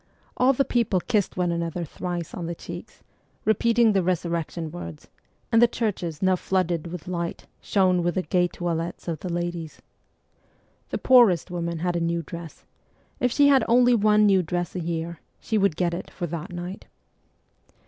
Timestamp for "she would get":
15.39-15.93